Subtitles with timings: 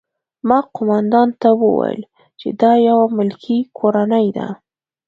[0.47, 2.01] ما قومندان ته وویل
[2.39, 4.47] چې دا یوه ملکي کورنۍ ده